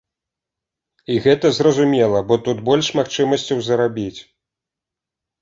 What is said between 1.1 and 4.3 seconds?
І гэта зразумела, бо тут больш магчымасцяў зарабіць.